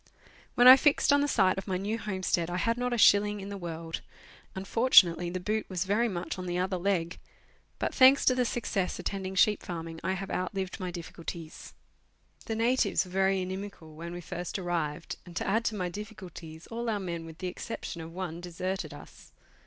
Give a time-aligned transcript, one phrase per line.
[0.55, 3.39] When I fixed on the site of my new homestead I had not a shilling
[3.39, 4.01] in the world;
[4.55, 7.19] unfortunately, the boot was very much on the other leg,
[7.77, 11.75] but thanks to the success attending sheep farming I have outlived my difficulties.
[12.47, 16.65] The natives were very inimical when we first arrived, and, to add to my difficulties,
[16.71, 19.31] all our men with the exception of one deserted us.